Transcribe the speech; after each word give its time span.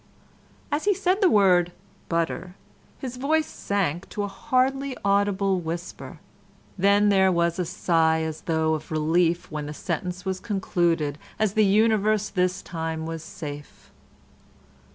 As 0.71 0.85
he 0.85 0.95
said 0.95 1.21
the 1.21 1.29
word 1.29 1.71
"butter" 2.09 2.55
his 2.97 3.17
voice 3.17 3.45
sank 3.45 4.09
to 4.09 4.23
a 4.23 4.27
hardly 4.27 4.97
audible 5.05 5.59
whisper; 5.59 6.19
then 6.75 7.09
there 7.09 7.31
was 7.31 7.59
a 7.59 7.65
sigh 7.65 8.23
as 8.23 8.41
though 8.41 8.73
of 8.73 8.89
relief 8.89 9.51
when 9.51 9.67
the 9.67 9.75
sentence 9.75 10.25
was 10.25 10.39
concluded, 10.39 11.19
and 11.37 11.51
the 11.51 11.63
universe 11.63 12.29
this 12.29 12.63
time 12.63 13.05
was 13.05 13.23
safe. 13.23 13.91